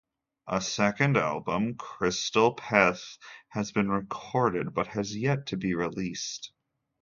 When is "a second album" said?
0.47-1.75